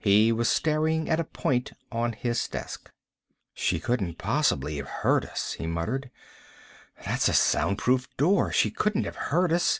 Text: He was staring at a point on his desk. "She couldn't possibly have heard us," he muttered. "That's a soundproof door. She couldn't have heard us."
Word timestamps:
He 0.00 0.32
was 0.32 0.48
staring 0.48 1.08
at 1.08 1.20
a 1.20 1.24
point 1.24 1.70
on 1.92 2.12
his 2.12 2.48
desk. 2.48 2.90
"She 3.54 3.78
couldn't 3.78 4.18
possibly 4.18 4.74
have 4.78 4.88
heard 4.88 5.24
us," 5.24 5.52
he 5.52 5.68
muttered. 5.68 6.10
"That's 7.04 7.28
a 7.28 7.32
soundproof 7.32 8.08
door. 8.16 8.50
She 8.50 8.72
couldn't 8.72 9.04
have 9.04 9.14
heard 9.30 9.52
us." 9.52 9.78